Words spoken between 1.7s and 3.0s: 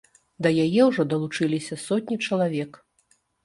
сотні чалавек.